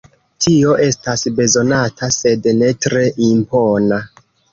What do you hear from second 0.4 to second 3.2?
Tio estas bezonata, sed ne tre